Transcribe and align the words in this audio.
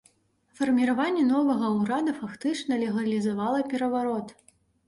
Фарміраванне 0.59 1.25
новага 1.33 1.69
ўрада 1.81 2.15
фактычна 2.21 2.81
легалізавала 2.85 3.59
пераварот. 3.75 4.27